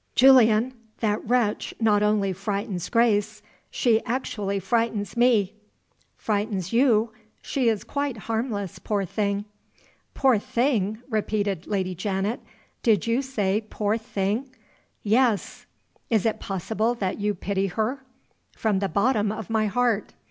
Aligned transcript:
Julian! 0.15 0.73
that 0.99 1.23
wretch 1.29 1.75
not 1.79 2.01
only 2.01 2.33
frightens 2.33 2.89
Grace 2.89 3.43
she 3.69 4.03
actually 4.03 4.59
frightens 4.59 5.15
me." 5.15 5.53
"Frightens 6.15 6.73
you? 6.73 7.11
She 7.39 7.69
is 7.69 7.83
quite 7.83 8.17
harmless, 8.17 8.79
poor 8.79 9.05
thing." 9.05 9.45
"'Poor 10.15 10.39
thing'!" 10.39 11.03
repeated 11.07 11.67
Lady 11.67 11.93
Janet. 11.93 12.39
"Did 12.81 13.05
you 13.05 13.21
say 13.21 13.63
'poor 13.69 13.95
thing'?" 13.95 14.49
"Yes." 15.03 15.67
"Is 16.09 16.25
it 16.25 16.39
possible 16.39 16.95
that 16.95 17.19
you 17.19 17.35
pity 17.35 17.67
her?" 17.67 18.03
"From 18.57 18.79
the 18.79 18.89
bottom 18.89 19.31
of 19.31 19.51
my 19.51 19.67
heart." 19.67 20.15